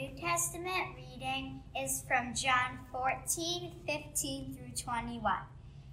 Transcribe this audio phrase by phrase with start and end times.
[0.00, 5.22] New Testament reading is from John 14, 15 through 21.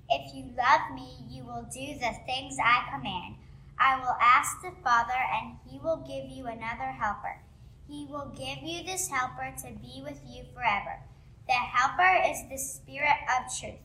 [0.10, 3.35] If you love me, you will do the things I command.
[3.78, 7.41] I will ask the Father, and he will give you another helper.
[7.89, 11.02] He will give you this helper to be with you forever.
[11.46, 13.84] The helper is the Spirit of truth.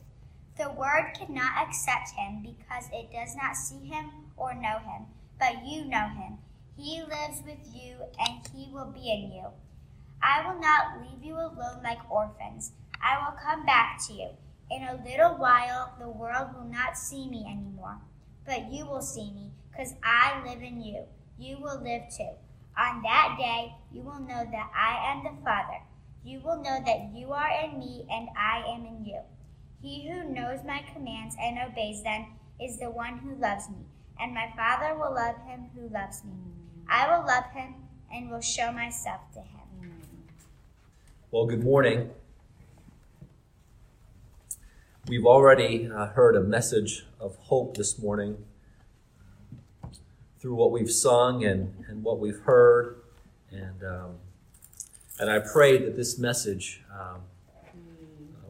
[0.57, 4.05] The Word cannot accept him because it does not see him
[4.37, 6.37] or know him, but you know him.
[6.77, 9.47] He lives with you, and he will be in you.
[10.23, 12.71] I will not leave you alone like orphans.
[13.01, 14.29] I will come back to you.
[14.71, 17.99] In a little while, the world will not see me anymore,
[18.45, 21.03] but you will see me, because I live in you.
[21.37, 22.31] You will live too.
[22.77, 25.81] On that day, you will know that I am the Father.
[26.23, 29.19] You will know that you are in me, and I am in you.
[29.81, 32.27] He who knows my commands and obeys them
[32.61, 33.85] is the one who loves me,
[34.17, 36.31] and my Father will love him who loves me.
[36.87, 37.75] I will love him
[38.11, 39.62] and will show myself to him.
[41.33, 42.11] Well, good morning.
[45.07, 48.37] We've already uh, heard a message of hope this morning
[50.39, 53.01] through what we've sung and, and what we've heard.
[53.49, 54.11] And, um,
[55.17, 57.21] and I pray that this message um,
[57.57, 57.71] uh,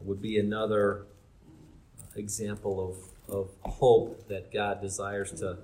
[0.02, 1.06] would be another
[2.16, 2.86] example
[3.30, 5.56] of, of hope that God desires to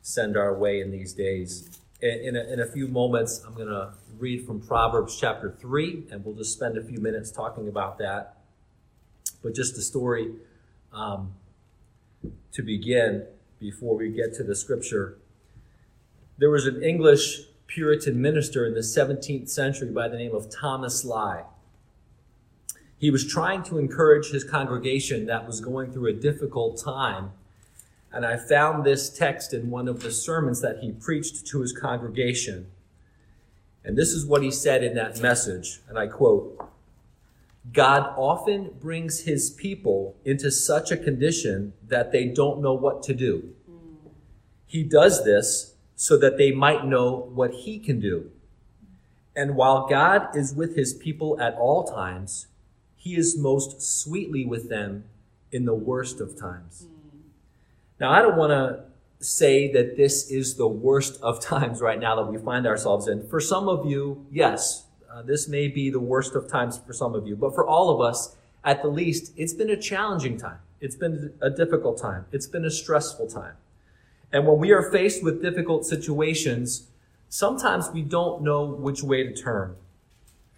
[0.00, 1.80] send our way in these days.
[2.02, 6.24] In, a, in a few moments, I'm going to read from Proverbs chapter 3, and
[6.24, 8.38] we'll just spend a few minutes talking about that.
[9.40, 10.32] But just a story
[10.92, 11.32] um,
[12.50, 13.24] to begin
[13.60, 15.18] before we get to the scripture.
[16.38, 21.04] There was an English Puritan minister in the 17th century by the name of Thomas
[21.04, 21.44] Lye.
[22.98, 27.30] He was trying to encourage his congregation that was going through a difficult time.
[28.12, 31.72] And I found this text in one of the sermons that he preached to his
[31.72, 32.66] congregation.
[33.84, 36.68] And this is what he said in that message, and I quote
[37.72, 43.14] God often brings his people into such a condition that they don't know what to
[43.14, 43.54] do.
[44.66, 48.30] He does this so that they might know what he can do.
[49.36, 52.48] And while God is with his people at all times,
[52.96, 55.04] he is most sweetly with them
[55.50, 56.86] in the worst of times.
[58.02, 58.82] Now, I don't want to
[59.24, 63.28] say that this is the worst of times right now that we find ourselves in.
[63.28, 67.14] For some of you, yes, uh, this may be the worst of times for some
[67.14, 70.58] of you, but for all of us, at the least, it's been a challenging time.
[70.80, 72.24] It's been a difficult time.
[72.32, 73.54] It's been a stressful time.
[74.32, 76.88] And when we are faced with difficult situations,
[77.28, 79.76] sometimes we don't know which way to turn.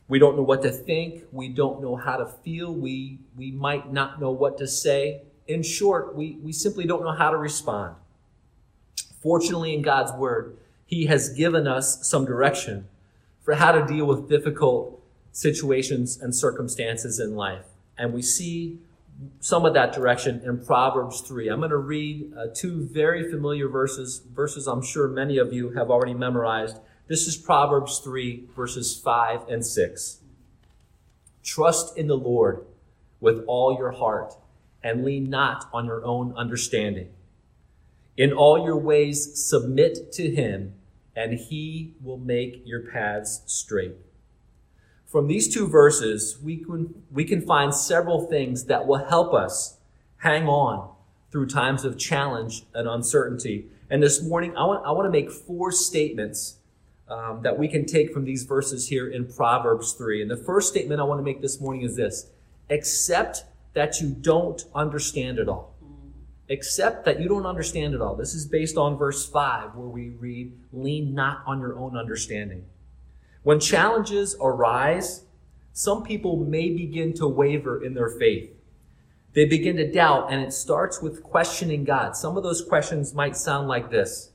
[0.09, 1.25] We don't know what to think.
[1.31, 2.73] We don't know how to feel.
[2.73, 5.25] We, we might not know what to say.
[5.47, 7.97] In short, we, we simply don't know how to respond.
[9.21, 10.57] Fortunately, in God's Word,
[10.87, 12.89] He has given us some direction
[13.43, 15.01] for how to deal with difficult
[15.33, 17.65] situations and circumstances in life.
[17.99, 18.79] And we see
[19.41, 21.49] some of that direction in Proverbs 3.
[21.49, 25.71] I'm going to read uh, two very familiar verses, verses I'm sure many of you
[25.71, 26.79] have already memorized.
[27.07, 30.19] This is Proverbs 3, verses 5 and 6.
[31.43, 32.65] Trust in the Lord
[33.21, 34.35] with all your heart
[34.85, 37.09] and lean not on your own understanding.
[38.17, 40.75] In all your ways, submit to him
[41.17, 43.97] and he will make your paths straight.
[45.07, 49.79] From these two verses, we can, we can find several things that will help us
[50.19, 50.91] hang on
[51.31, 53.67] through times of challenge and uncertainty.
[53.91, 56.57] And this morning, I want, I want to make four statements
[57.09, 60.23] um, that we can take from these verses here in Proverbs 3.
[60.23, 62.31] And the first statement I want to make this morning is this
[62.71, 65.75] accept that you don't understand it all.
[66.49, 68.15] Except that you don't understand it all.
[68.15, 72.65] This is based on verse 5, where we read, Lean not on your own understanding.
[73.43, 75.25] When challenges arise,
[75.73, 78.51] some people may begin to waver in their faith.
[79.35, 82.15] They begin to doubt, and it starts with questioning God.
[82.15, 84.31] Some of those questions might sound like this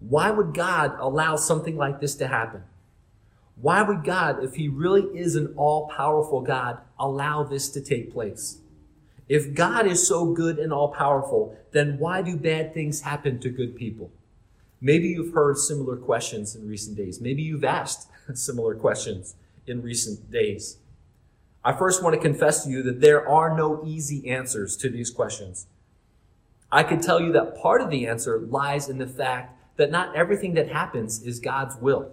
[0.00, 2.62] Why would God allow something like this to happen?
[3.56, 8.12] Why would God, if He really is an all powerful God, allow this to take
[8.12, 8.58] place?
[9.32, 13.48] If God is so good and all powerful, then why do bad things happen to
[13.48, 14.12] good people?
[14.78, 17.18] Maybe you've heard similar questions in recent days.
[17.18, 19.34] Maybe you've asked similar questions
[19.66, 20.76] in recent days.
[21.64, 25.10] I first want to confess to you that there are no easy answers to these
[25.10, 25.66] questions.
[26.70, 30.14] I can tell you that part of the answer lies in the fact that not
[30.14, 32.12] everything that happens is God's will.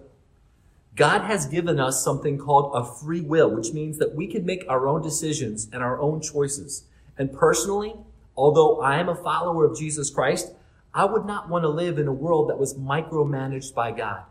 [0.96, 4.64] God has given us something called a free will, which means that we can make
[4.70, 6.84] our own decisions and our own choices.
[7.20, 7.94] And personally,
[8.34, 10.54] although I am a follower of Jesus Christ,
[10.94, 14.22] I would not want to live in a world that was micromanaged by God.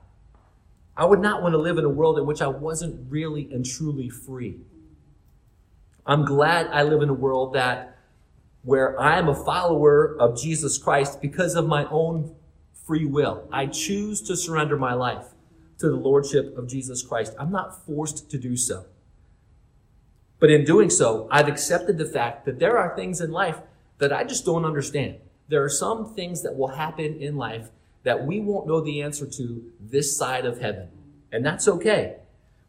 [0.97, 3.63] I would not want to live in a world in which I wasn't really and
[3.63, 4.61] truly free.
[6.03, 7.95] I'm glad I live in a world that
[8.63, 12.33] where I am a follower of Jesus Christ because of my own
[12.87, 13.47] free will.
[13.51, 15.27] I choose to surrender my life
[15.77, 17.35] to the lordship of Jesus Christ.
[17.37, 18.85] I'm not forced to do so.
[20.39, 23.59] But in doing so, I've accepted the fact that there are things in life
[23.97, 25.17] that I just don't understand.
[25.49, 27.69] There are some things that will happen in life
[28.03, 30.87] that we won't know the answer to this side of heaven.
[31.31, 32.17] And that's okay.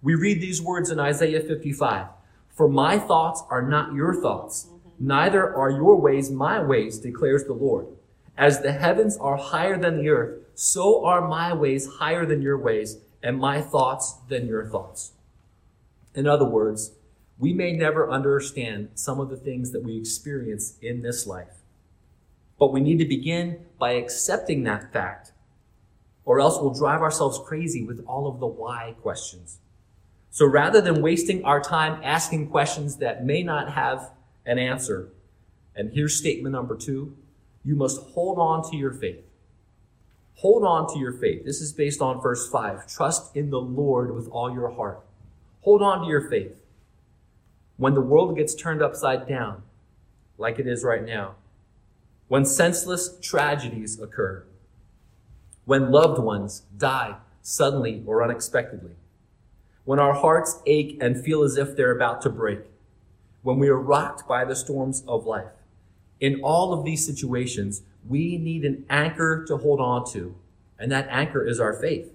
[0.03, 2.07] We read these words in Isaiah 55
[2.49, 4.69] For my thoughts are not your thoughts,
[4.99, 7.87] neither are your ways my ways, declares the Lord.
[8.37, 12.59] As the heavens are higher than the earth, so are my ways higher than your
[12.59, 15.13] ways, and my thoughts than your thoughts.
[16.15, 16.93] In other words,
[17.41, 21.63] we may never understand some of the things that we experience in this life.
[22.59, 25.33] But we need to begin by accepting that fact,
[26.27, 29.59] or else we'll drive ourselves crazy with all of the why questions.
[30.31, 34.11] So rather than wasting our time asking questions that may not have
[34.45, 35.09] an answer,
[35.75, 37.17] and here's statement number two
[37.65, 39.25] you must hold on to your faith.
[40.37, 41.45] Hold on to your faith.
[41.45, 42.87] This is based on verse 5.
[42.87, 45.01] Trust in the Lord with all your heart.
[45.61, 46.53] Hold on to your faith
[47.81, 49.63] when the world gets turned upside down,
[50.37, 51.35] like it is right now,
[52.29, 54.45] when senseless tragedies occur,
[55.65, 58.93] when loved ones die suddenly or unexpectedly,
[59.85, 62.61] when our hearts ache and feel as if they're about to break,
[63.41, 65.53] when we are rocked by the storms of life.
[66.21, 70.35] In all of these situations, we need an anchor to hold on to,
[70.79, 72.13] and that anchor is our faith.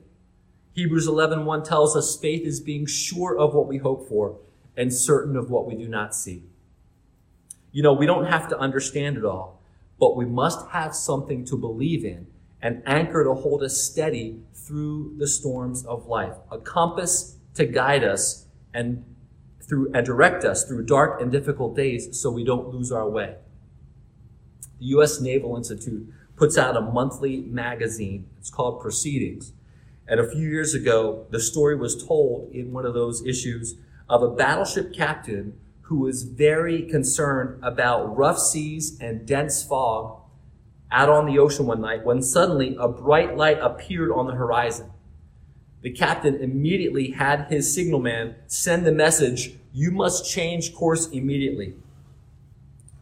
[0.73, 4.37] Hebrews 11:1 tells us faith is being sure of what we hope for
[4.77, 6.43] and certain of what we do not see.
[7.71, 9.61] You know, we don't have to understand it all,
[9.99, 12.27] but we must have something to believe in,
[12.61, 18.03] an anchor to hold us steady through the storms of life, a compass to guide
[18.03, 19.03] us and
[19.61, 23.35] through and direct us through dark and difficult days so we don't lose our way.
[24.79, 28.27] The US Naval Institute puts out a monthly magazine.
[28.37, 29.53] It's called Proceedings.
[30.07, 33.75] And a few years ago, the story was told in one of those issues
[34.09, 40.19] of a battleship captain who was very concerned about rough seas and dense fog
[40.91, 44.91] out on the ocean one night when suddenly a bright light appeared on the horizon.
[45.81, 51.75] The captain immediately had his signalman send the message, You must change course immediately.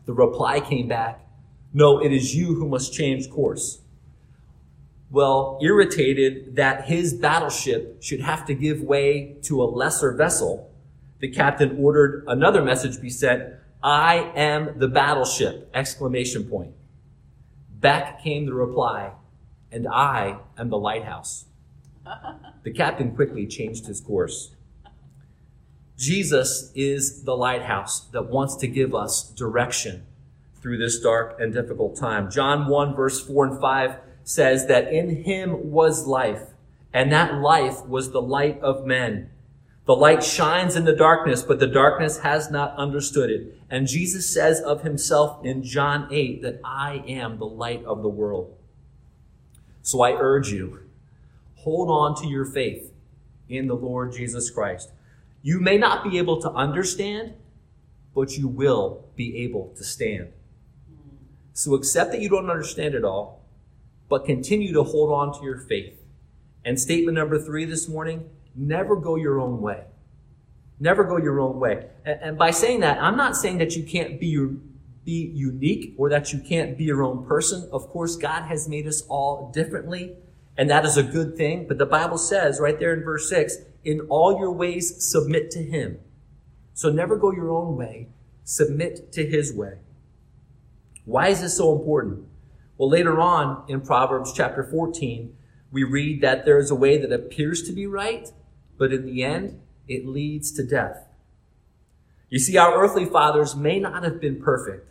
[0.06, 1.26] The reply came back,
[1.74, 3.80] No, it is you who must change course.
[5.10, 10.70] Well, irritated that his battleship should have to give way to a lesser vessel,
[11.24, 16.74] the captain ordered another message be sent, I am the battleship, exclamation point.
[17.80, 19.14] Back came the reply,
[19.72, 21.46] and I am the lighthouse.
[22.64, 24.52] The captain quickly changed his course.
[25.98, 30.06] Jesus is the lighthouse that wants to give us direction
[30.62, 32.30] through this dark and difficult time.
[32.30, 36.48] John 1 verse 4 and 5 says that in him was life,
[36.94, 39.30] and that life was the light of men.
[39.86, 43.58] The light shines in the darkness, but the darkness has not understood it.
[43.70, 48.10] And Jesus says of himself in John 8 that I am the light of the
[48.10, 48.56] world.
[49.82, 50.80] So I urge you,
[51.56, 52.94] hold on to your faith
[53.50, 54.92] in the Lord Jesus Christ.
[55.42, 57.34] You may not be able to understand,
[58.16, 60.30] but you will be able to stand.
[61.52, 63.44] So accept that you don't understand it all,
[64.08, 66.00] but continue to hold on to your faith.
[66.64, 69.84] And statement number three this morning never go your own way.
[70.80, 71.88] Never go your own way.
[72.06, 74.52] And, and by saying that, I'm not saying that you can't be your,
[75.06, 77.68] be unique or that you can't be your own person.
[77.72, 80.16] Of course, God has made us all differently,
[80.58, 81.68] and that is a good thing.
[81.68, 85.64] But the Bible says right there in verse 6 in all your ways, submit to
[85.64, 86.00] Him.
[86.74, 88.08] So never go your own way,
[88.44, 89.80] submit to His way.
[91.06, 92.28] Why is this so important?
[92.78, 95.36] Well, later on in Proverbs chapter 14,
[95.72, 98.32] we read that there is a way that appears to be right,
[98.78, 101.08] but in the end, it leads to death.
[102.30, 104.88] You see, our earthly fathers may not have been perfect,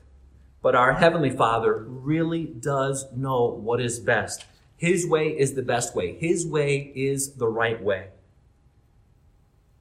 [0.63, 4.45] but our heavenly Father really does know what is best.
[4.77, 6.17] His way is the best way.
[6.19, 8.09] His way is the right way.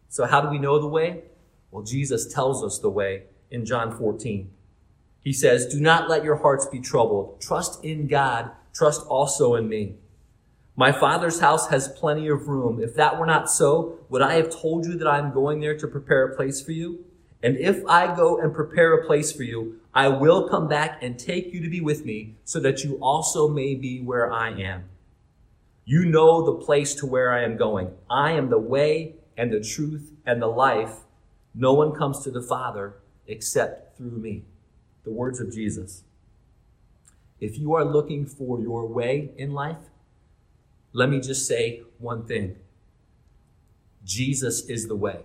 [0.10, 1.24] So how do we know the way?
[1.72, 4.51] Well, Jesus tells us the way in John 14.
[5.22, 7.39] He says, Do not let your hearts be troubled.
[7.41, 8.51] Trust in God.
[8.74, 9.96] Trust also in me.
[10.75, 12.82] My father's house has plenty of room.
[12.82, 15.78] If that were not so, would I have told you that I am going there
[15.78, 17.06] to prepare a place for you?
[17.44, 21.20] And if I go and prepare a place for you, I will come back and
[21.20, 24.86] take you to be with me so that you also may be where I am.
[25.84, 27.92] You know the place to where I am going.
[28.10, 31.00] I am the way and the truth and the life.
[31.54, 32.94] No one comes to the Father
[33.28, 34.44] except through me.
[35.04, 36.04] The words of Jesus.
[37.40, 39.90] If you are looking for your way in life,
[40.93, 42.57] let me just say one thing
[44.03, 45.21] Jesus is the way.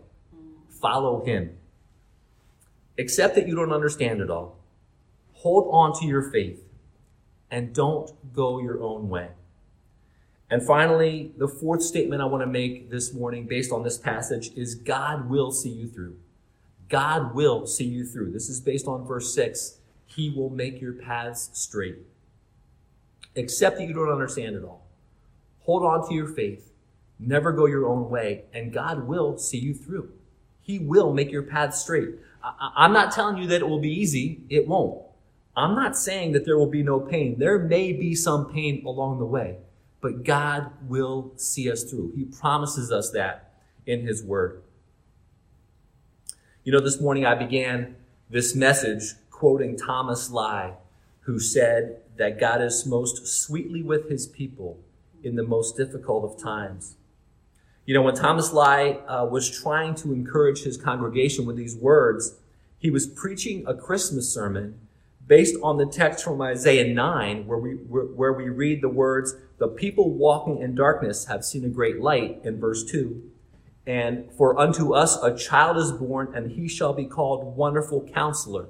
[0.68, 1.56] Follow him.
[2.98, 4.58] Accept that you don't understand it all.
[5.34, 6.62] Hold on to your faith
[7.50, 9.28] and don't go your own way.
[10.50, 14.50] And finally, the fourth statement I want to make this morning based on this passage
[14.54, 16.16] is God will see you through.
[16.88, 18.30] God will see you through.
[18.30, 19.78] This is based on verse 6.
[20.06, 21.96] He will make your paths straight.
[23.34, 24.85] Accept that you don't understand it all.
[25.66, 26.72] Hold on to your faith.
[27.18, 30.12] Never go your own way, and God will see you through.
[30.60, 32.14] He will make your path straight.
[32.42, 34.42] I, am not telling you that it will be easy.
[34.48, 35.02] It won't.
[35.56, 37.38] I'm not saying that there will be no pain.
[37.38, 39.56] There may be some pain along the way,
[40.00, 42.12] but God will see us through.
[42.14, 43.54] He promises us that
[43.86, 44.62] in His Word.
[46.62, 47.96] You know, this morning I began
[48.30, 50.74] this message quoting Thomas Lye,
[51.20, 54.78] who said that God is most sweetly with His people
[55.26, 56.96] in the most difficult of times.
[57.84, 62.36] You know, when Thomas Lye uh, was trying to encourage his congregation with these words,
[62.78, 64.80] he was preaching a Christmas sermon
[65.26, 69.68] based on the text from Isaiah 9, where we, where we read the words, The
[69.68, 73.22] people walking in darkness have seen a great light, in verse 2.
[73.86, 78.66] And for unto us a child is born, and he shall be called Wonderful Counselor,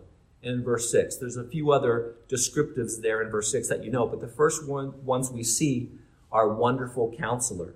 [0.46, 1.16] in verse 6.
[1.16, 4.66] There's a few other descriptives there in verse 6 that you know, but the first
[4.66, 5.90] one, ones we see
[6.36, 7.74] are Wonderful Counselor.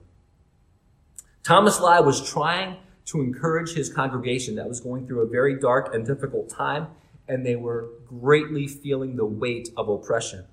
[1.43, 2.77] Thomas Lye was trying
[3.07, 6.89] to encourage his congregation that was going through a very dark and difficult time
[7.27, 10.45] and they were greatly feeling the weight of oppression.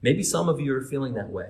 [0.00, 1.48] Maybe some of you are feeling that way.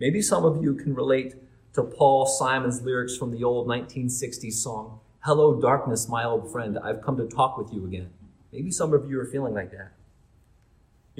[0.00, 1.36] Maybe some of you can relate
[1.74, 7.00] to Paul Simon's lyrics from the old 1960s song, Hello, darkness, my old friend, I've
[7.00, 8.10] come to talk with you again.
[8.52, 9.92] Maybe some of you are feeling like that.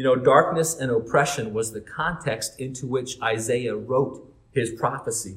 [0.01, 5.37] You know, darkness and oppression was the context into which Isaiah wrote his prophecy.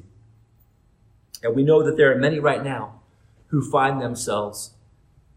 [1.42, 3.02] And we know that there are many right now
[3.48, 4.70] who find themselves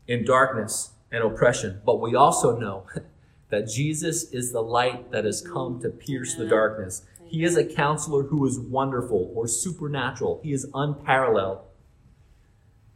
[0.07, 1.81] in darkness and oppression.
[1.85, 2.85] But we also know
[3.49, 7.01] that Jesus is the light that has come to pierce the darkness.
[7.25, 10.39] He is a counselor who is wonderful or supernatural.
[10.41, 11.65] He is unparalleled.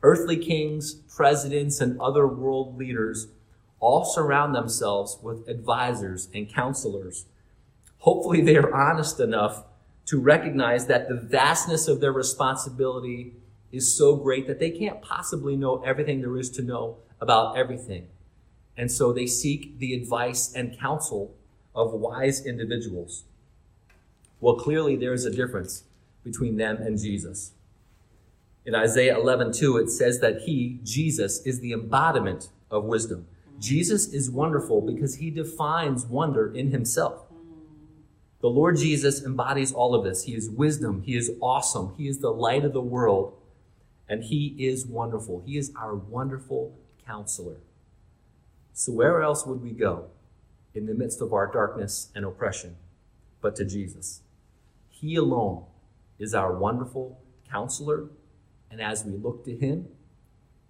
[0.02, 3.28] Earthly kings, presidents, and other world leaders
[3.82, 7.26] all surround themselves with advisors and counselors.
[7.98, 9.66] Hopefully, they are honest enough
[10.06, 13.34] to recognize that the vastness of their responsibility
[13.72, 18.08] is so great that they can't possibly know everything there is to know about everything.
[18.78, 21.36] And so they seek the advice and counsel
[21.76, 23.24] of wise individuals.
[24.40, 25.84] Well, clearly there is a difference
[26.24, 27.52] between them and Jesus.
[28.66, 33.28] In Isaiah 11, 2, it says that he, Jesus, is the embodiment of wisdom.
[33.62, 37.26] Jesus is wonderful because he defines wonder in himself.
[38.42, 40.24] The Lord Jesus embodies all of this.
[40.24, 41.04] He is wisdom.
[41.04, 41.94] He is awesome.
[41.96, 43.38] He is the light of the world
[44.12, 45.42] and he is wonderful.
[45.46, 47.56] He is our wonderful counselor.
[48.74, 50.08] So, where else would we go
[50.74, 52.76] in the midst of our darkness and oppression
[53.40, 54.22] but to Jesus?
[54.90, 55.64] He alone
[56.20, 58.10] is our wonderful counselor,
[58.70, 59.88] and as we look to him,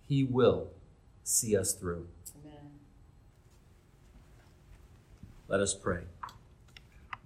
[0.08, 0.68] he will
[1.24, 2.08] see us through.
[2.40, 2.70] Amen.
[5.51, 6.03] Let us pray.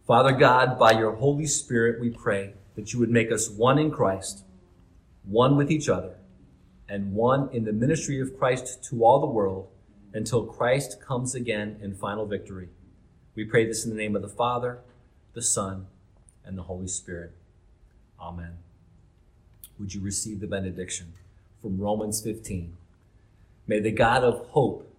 [0.08, 3.92] Father God, by your Holy Spirit, we pray that you would make us one in
[3.92, 4.44] Christ
[5.28, 6.16] one with each other,
[6.90, 9.68] and one in the ministry of Christ to all the world
[10.12, 12.70] until Christ comes again in final victory.
[13.36, 14.80] We pray this in the name of the Father,
[15.36, 15.86] the Son,
[16.44, 17.32] and the Holy Spirit.
[18.20, 18.54] Amen.
[19.78, 21.14] Would you receive the benediction
[21.62, 22.76] from Romans 15?
[23.68, 24.92] May the God of hope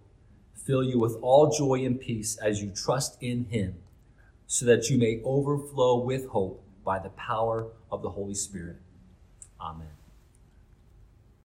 [0.65, 3.75] fill you with all joy and peace as you trust in him,
[4.47, 8.77] so that you may overflow with hope by the power of the Holy Spirit.
[9.59, 9.96] Amen.